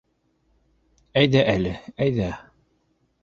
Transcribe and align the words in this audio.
Әйҙә 1.21 1.43
әле, 1.53 1.73
әйҙә. 2.09 2.31